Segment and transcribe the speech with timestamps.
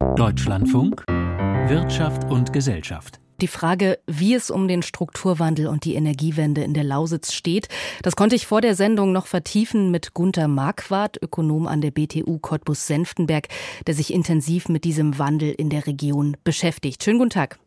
[0.00, 1.04] Deutschlandfunk
[1.68, 3.20] Wirtschaft und Gesellschaft.
[3.42, 7.68] Die Frage, wie es um den Strukturwandel und die Energiewende in der Lausitz steht,
[8.02, 12.38] das konnte ich vor der Sendung noch vertiefen mit Gunther Marquardt, Ökonom an der BTU
[12.38, 13.48] Cottbus-Senftenberg,
[13.86, 17.04] der sich intensiv mit diesem Wandel in der Region beschäftigt.
[17.04, 17.58] Schönen guten Tag.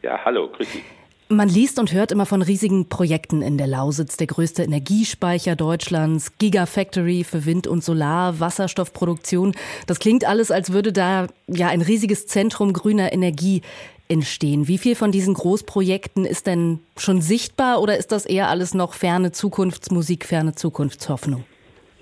[0.00, 0.82] Ja, hallo, grüß Sie.
[1.30, 6.38] Man liest und hört immer von riesigen Projekten in der Lausitz, der größte Energiespeicher Deutschlands,
[6.38, 9.52] Gigafactory für Wind und Solar, Wasserstoffproduktion.
[9.86, 13.60] Das klingt alles, als würde da ja ein riesiges Zentrum grüner Energie
[14.08, 14.68] entstehen.
[14.68, 18.94] Wie viel von diesen Großprojekten ist denn schon sichtbar oder ist das eher alles noch
[18.94, 21.44] ferne Zukunftsmusik, ferne Zukunftshoffnung?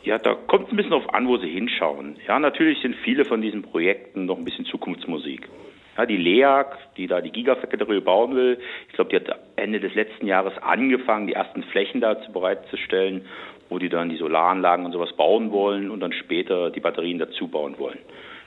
[0.05, 2.17] Ja, da kommt ein bisschen auf an, wo Sie hinschauen.
[2.29, 5.49] Ja, natürlich sind viele von diesen Projekten noch ein bisschen Zukunftsmusik.
[5.97, 9.95] Ja, die LEAG, die da die Gigafactory bauen will, ich glaube, die hat Ende des
[9.95, 13.25] letzten Jahres angefangen, die ersten Flächen dazu bereitzustellen,
[13.69, 17.49] wo die dann die Solaranlagen und sowas bauen wollen und dann später die Batterien dazu
[17.49, 17.99] bauen wollen.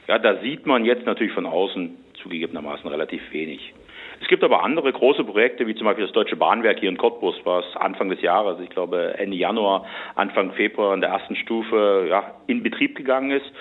[0.08, 3.74] Ja, da sieht man jetzt natürlich von außen zugegebenermaßen relativ wenig.
[4.22, 7.36] Es gibt aber andere große Projekte, wie zum Beispiel das Deutsche Bahnwerk hier in Cottbus,
[7.46, 12.36] was Anfang des Jahres, ich glaube Ende Januar, Anfang Februar in der ersten Stufe ja,
[12.48, 13.52] in Betrieb gegangen ist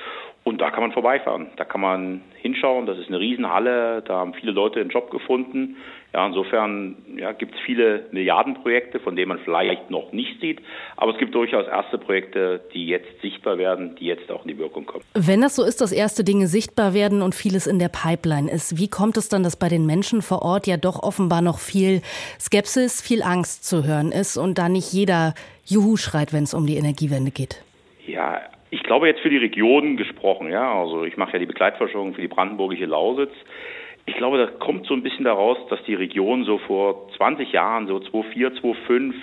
[0.44, 1.48] und da kann man vorbeifahren.
[1.56, 2.86] Da kann man hinschauen.
[2.86, 4.02] Das ist eine Riesenhalle.
[4.02, 5.76] Da haben viele Leute einen Job gefunden.
[6.14, 10.60] Ja, insofern ja, gibt es viele Milliardenprojekte, von denen man vielleicht noch nicht sieht.
[10.96, 14.58] Aber es gibt durchaus erste Projekte, die jetzt sichtbar werden, die jetzt auch in die
[14.58, 15.04] Wirkung kommen.
[15.12, 18.78] Wenn das so ist, dass erste Dinge sichtbar werden und vieles in der Pipeline ist,
[18.78, 22.00] wie kommt es dann, dass bei den Menschen vor Ort ja doch offenbar noch viel
[22.40, 25.34] Skepsis, viel Angst zu hören ist und da nicht jeder
[25.66, 27.62] Juhu schreit, wenn es um die Energiewende geht?
[28.06, 32.14] Ja, ich glaube jetzt für die Region gesprochen, ja, also ich mache ja die Begleitforschung
[32.14, 33.32] für die brandenburgische Lausitz.
[34.06, 37.86] Ich glaube, da kommt so ein bisschen daraus, dass die Region so vor 20 Jahren,
[37.86, 39.14] so 2004, 2005,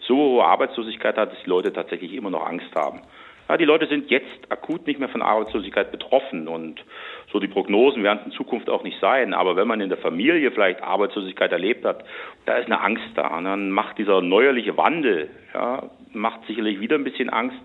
[0.00, 3.00] so hohe Arbeitslosigkeit hat, dass die Leute tatsächlich immer noch Angst haben.
[3.48, 6.82] Ja, die Leute sind jetzt akut nicht mehr von Arbeitslosigkeit betroffen und
[7.30, 9.34] so die Prognosen werden in Zukunft auch nicht sein.
[9.34, 12.04] Aber wenn man in der Familie vielleicht Arbeitslosigkeit erlebt hat,
[12.46, 13.36] da ist eine Angst da.
[13.36, 17.60] Und dann macht dieser neuerliche Wandel, ja, macht sicherlich wieder ein bisschen Angst.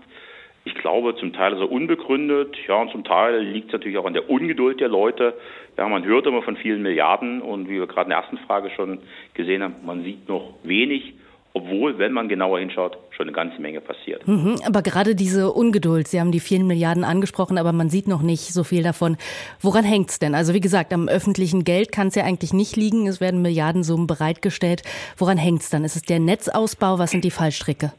[0.64, 4.04] Ich glaube, zum Teil ist er unbegründet, ja, und zum Teil liegt es natürlich auch
[4.04, 5.34] an der Ungeduld der Leute.
[5.78, 8.70] Ja, man hört immer von vielen Milliarden und wie wir gerade in der ersten Frage
[8.76, 8.98] schon
[9.32, 11.14] gesehen haben, man sieht noch wenig,
[11.54, 14.26] obwohl, wenn man genauer hinschaut, schon eine ganze Menge passiert.
[14.28, 18.22] Mhm, aber gerade diese Ungeduld, Sie haben die vielen Milliarden angesprochen, aber man sieht noch
[18.22, 19.16] nicht so viel davon.
[19.60, 20.34] Woran hängt es denn?
[20.34, 23.06] Also wie gesagt, am öffentlichen Geld kann es ja eigentlich nicht liegen.
[23.06, 24.82] Es werden Milliardensummen bereitgestellt.
[25.16, 25.84] Woran hängt es dann?
[25.84, 26.98] Ist es der Netzausbau?
[26.98, 27.92] Was sind die Fallstricke?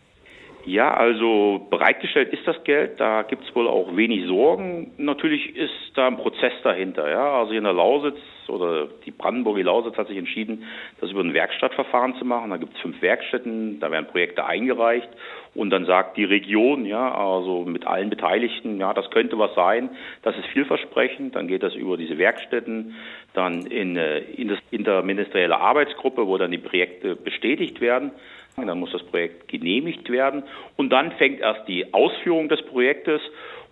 [0.66, 4.92] Ja, also bereitgestellt ist das Geld, da gibt es wohl auch wenig Sorgen.
[4.98, 7.10] Natürlich ist da ein Prozess dahinter.
[7.10, 7.40] Ja?
[7.40, 10.66] Also in der Lausitz oder die Brandenburger Lausitz hat sich entschieden,
[11.00, 12.52] das über ein Werkstattverfahren zu machen.
[12.52, 15.10] Da gibt es fünf Werkstätten, da werden Projekte eingereicht
[15.54, 19.90] und dann sagt die Region, ja, also mit allen Beteiligten, ja, das könnte was sein,
[20.22, 21.36] das ist vielversprechend.
[21.36, 22.96] Dann geht das über diese Werkstätten,
[23.34, 28.12] dann in, äh, in das interministerielle Arbeitsgruppe, wo dann die Projekte bestätigt werden.
[28.58, 30.44] Dann muss das Projekt genehmigt werden
[30.78, 33.22] und dann fängt erst die Ausführung des Projektes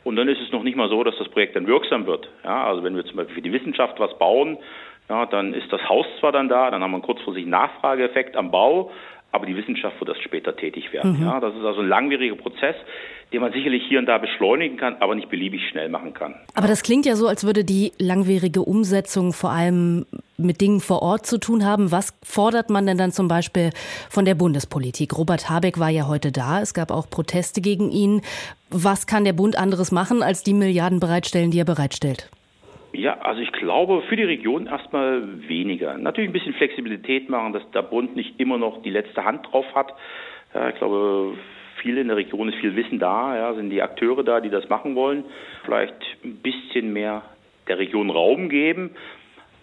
[0.03, 2.29] und dann ist es noch nicht mal so, dass das Projekt dann wirksam wird.
[2.43, 4.57] Ja, also wenn wir zum Beispiel für die Wissenschaft was bauen,
[5.09, 8.51] ja, dann ist das Haus zwar dann da, dann haben wir einen kurzfristigen Nachfrageeffekt am
[8.51, 8.91] Bau,
[9.31, 11.17] aber die Wissenschaft wird das später tätig werden.
[11.17, 11.25] Mhm.
[11.25, 12.75] Ja, das ist also ein langwieriger Prozess,
[13.31, 16.35] den man sicherlich hier und da beschleunigen kann, aber nicht beliebig schnell machen kann.
[16.55, 20.05] Aber das klingt ja so, als würde die langwierige Umsetzung vor allem
[20.39, 21.91] mit Dingen vor Ort zu tun haben.
[21.91, 23.71] Was fordert man denn dann zum Beispiel
[24.09, 25.17] von der Bundespolitik?
[25.17, 26.61] Robert Habeck war ja heute da.
[26.61, 28.21] Es gab auch Proteste gegen ihn.
[28.69, 32.29] Was kann der Bund anderes machen, als die Milliarden bereitstellen, die er bereitstellt?
[32.91, 35.97] Ja, also ich glaube für die Region erstmal weniger.
[35.97, 39.65] Natürlich ein bisschen Flexibilität machen, dass der Bund nicht immer noch die letzte Hand drauf
[39.75, 39.93] hat.
[40.53, 41.37] Ja, ich glaube,
[41.81, 44.67] viele in der Region ist viel Wissen da, ja, sind die Akteure da, die das
[44.69, 45.23] machen wollen.
[45.65, 47.21] Vielleicht ein bisschen mehr
[47.67, 48.91] der Region Raum geben.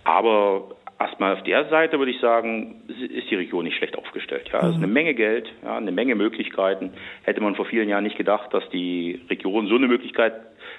[0.06, 0.68] Aber
[1.00, 4.48] erstmal auf der Seite würde ich sagen, ist die Region nicht schlecht aufgestellt.
[4.52, 4.92] Ja, es ist eine mhm.
[4.92, 6.92] Menge Geld, ja, eine Menge Möglichkeiten.
[7.24, 10.34] Hätte man vor vielen Jahren nicht gedacht, dass die Region so eine Möglichkeit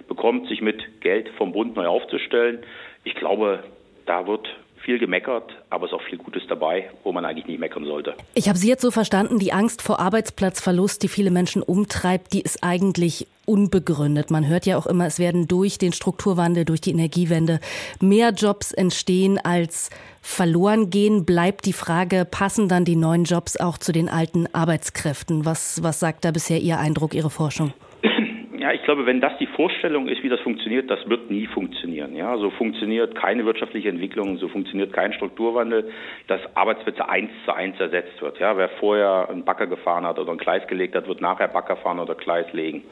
[0.08, 2.60] bekommt, sich mit Geld vom Bund neu aufzustellen.
[3.04, 3.64] Ich glaube,
[4.06, 4.48] da wird
[4.78, 8.14] viel gemeckert, aber es ist auch viel Gutes dabei, wo man eigentlich nicht meckern sollte.
[8.34, 12.42] Ich habe Sie jetzt so verstanden, die Angst vor Arbeitsplatzverlust, die viele Menschen umtreibt, die
[12.42, 14.30] ist eigentlich unbegründet.
[14.30, 17.60] Man hört ja auch immer, es werden durch den Strukturwandel, durch die Energiewende
[18.02, 19.90] mehr Jobs entstehen als
[20.22, 21.26] verloren gehen.
[21.26, 25.46] Bleibt die Frage, passen dann die neuen Jobs auch zu den alten Arbeitskräften?
[25.46, 27.74] Was, was sagt da bisher Ihr Eindruck, Ihre Forschung?
[28.60, 32.16] Ja, ich glaube, wenn das die Vorstellung ist, wie das funktioniert, das wird nie funktionieren.
[32.16, 35.90] Ja, so funktioniert keine wirtschaftliche Entwicklung, so funktioniert kein Strukturwandel,
[36.28, 38.40] dass Arbeitsplätze eins zu eins ersetzt wird.
[38.40, 41.78] Ja, wer vorher einen Bagger gefahren hat oder ein Gleis gelegt hat, wird nachher Bagger
[41.78, 42.84] fahren oder Gleis legen.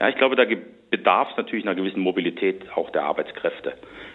[0.00, 0.44] Ja, ich glaube, da
[0.90, 3.74] bedarf es natürlich einer gewissen Mobilität auch der Arbeitskräfte.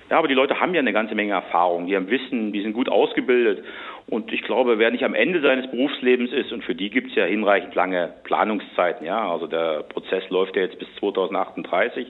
[0.09, 2.73] Ja, aber die Leute haben ja eine ganze Menge Erfahrung, die haben Wissen, die sind
[2.73, 3.65] gut ausgebildet.
[4.07, 7.15] Und ich glaube, wer nicht am Ende seines Berufslebens ist, und für die gibt es
[7.15, 12.07] ja hinreichend lange Planungszeiten, ja, also der Prozess läuft ja jetzt bis 2038.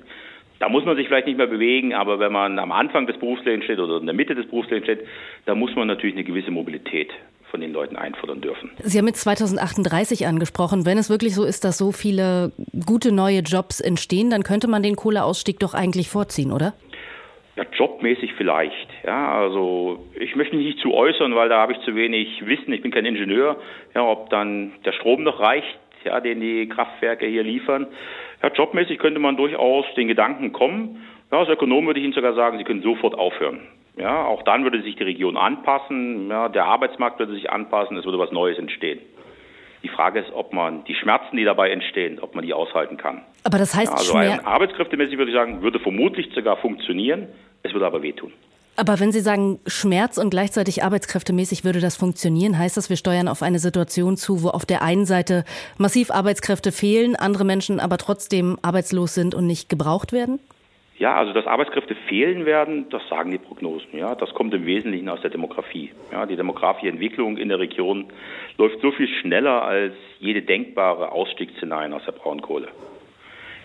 [0.60, 3.66] Da muss man sich vielleicht nicht mehr bewegen, aber wenn man am Anfang des Berufslebens
[3.66, 5.08] steht oder in der Mitte des Berufslebens steht,
[5.46, 7.12] da muss man natürlich eine gewisse Mobilität
[7.50, 8.66] von den Leuten einfordern dürfen.
[8.83, 10.85] Sie haben mit 2038 angesprochen.
[10.85, 12.51] Wenn es wirklich so ist, dass so viele
[12.85, 16.74] gute neue Jobs entstehen, dann könnte man den Kohleausstieg doch eigentlich vorziehen, oder?
[17.56, 18.88] Ja, jobmäßig vielleicht.
[19.03, 22.71] Ja, also ich möchte mich nicht zu äußern, weil da habe ich zu wenig Wissen.
[22.71, 23.57] Ich bin kein Ingenieur.
[23.95, 27.88] Ja, ob dann der Strom noch reicht, ja, den die Kraftwerke hier liefern.
[28.44, 31.03] Ja, jobmäßig könnte man durchaus den Gedanken kommen.
[31.31, 33.59] Ja, als Ökonom würde ich Ihnen sogar sagen, Sie können sofort aufhören.
[33.97, 36.29] Ja, auch dann würde sich die Region anpassen.
[36.29, 37.97] Ja, der Arbeitsmarkt würde sich anpassen.
[37.97, 38.99] Es würde was Neues entstehen.
[39.83, 43.21] Die Frage ist, ob man die Schmerzen, die dabei entstehen, ob man die aushalten kann.
[43.44, 47.27] Aber das heißt, ja, also arbeitskräftemäßig würde ich sagen, würde vermutlich sogar funktionieren.
[47.63, 48.31] Es würde aber wehtun.
[48.79, 53.27] Aber wenn Sie sagen Schmerz und gleichzeitig arbeitskräftemäßig würde das funktionieren, heißt das, wir steuern
[53.27, 55.45] auf eine Situation zu, wo auf der einen Seite
[55.79, 60.39] massiv Arbeitskräfte fehlen, andere Menschen aber trotzdem arbeitslos sind und nicht gebraucht werden?
[60.99, 63.95] Ja, also dass Arbeitskräfte fehlen werden, das sagen die Prognosen.
[63.95, 65.91] Ja, das kommt im Wesentlichen aus der Demografie.
[66.11, 68.07] Ja, die demografische Entwicklung in der Region
[68.57, 72.69] läuft so viel schneller als jede denkbare Ausstiegsszenarien aus der Braunkohle.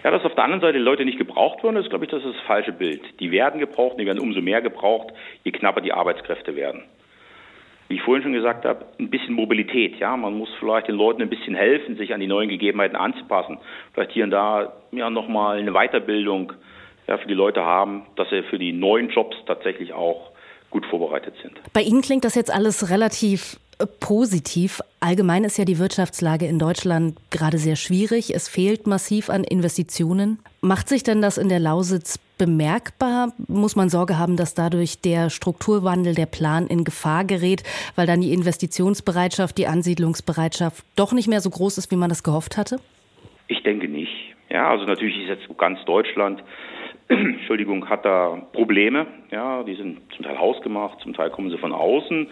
[0.04, 2.34] Ja, dass auf der anderen Seite Leute nicht gebraucht werden, ist, glaube ich, das ist
[2.34, 3.00] das falsche Bild.
[3.20, 5.14] Die werden gebraucht, die werden umso mehr gebraucht,
[5.44, 6.82] je knapper die Arbeitskräfte werden.
[7.88, 9.98] Wie ich vorhin schon gesagt habe, ein bisschen Mobilität.
[9.98, 13.58] Ja, man muss vielleicht den Leuten ein bisschen helfen, sich an die neuen Gegebenheiten anzupassen.
[13.94, 16.52] Vielleicht hier und da ja nochmal eine Weiterbildung
[17.12, 20.30] ja, für die Leute haben, dass sie für die neuen Jobs tatsächlich auch
[20.70, 21.60] gut vorbereitet sind.
[21.74, 24.80] Bei Ihnen klingt das jetzt alles relativ äh, positiv.
[25.00, 28.34] Allgemein ist ja die Wirtschaftslage in Deutschland gerade sehr schwierig.
[28.34, 30.38] Es fehlt massiv an Investitionen.
[30.62, 33.34] Macht sich denn das in der Lausitz bemerkbar?
[33.46, 37.62] Muss man Sorge haben, dass dadurch der Strukturwandel, der Plan in Gefahr gerät,
[37.94, 42.22] weil dann die Investitionsbereitschaft, die Ansiedlungsbereitschaft doch nicht mehr so groß ist, wie man das
[42.22, 42.80] gehofft hatte?
[43.48, 44.32] Ich denke nicht.
[44.48, 46.42] Ja, also natürlich ist jetzt ganz Deutschland
[47.08, 49.06] Entschuldigung, hat da Probleme.
[49.30, 52.28] Ja, die sind zum Teil hausgemacht, zum Teil kommen sie von außen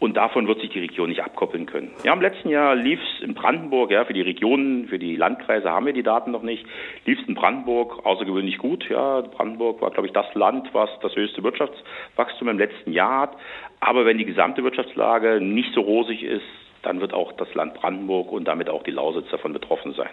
[0.00, 1.90] und davon wird sich die Region nicht abkoppeln können.
[2.04, 5.70] Ja, im letzten Jahr lief es in Brandenburg, ja, für die Regionen, für die Landkreise
[5.70, 6.64] haben wir die Daten noch nicht,
[7.04, 8.88] lief es in Brandenburg außergewöhnlich gut.
[8.88, 13.36] Ja, Brandenburg war, glaube ich, das Land, was das höchste Wirtschaftswachstum im letzten Jahr hat.
[13.80, 16.44] Aber wenn die gesamte Wirtschaftslage nicht so rosig ist,
[16.82, 20.10] dann wird auch das Land Brandenburg und damit auch die Lausitz davon betroffen sein.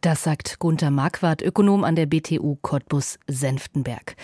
[0.00, 4.16] Das sagt Gunther Marquardt, Ökonom an der BTU Cottbus-Senftenberg.